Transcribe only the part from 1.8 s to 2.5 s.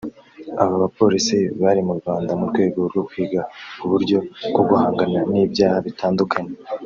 mu Rwanda mu